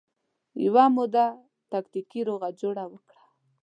[0.65, 1.25] یوه موده
[1.71, 3.23] تکتیکي روغه جوړه وکړه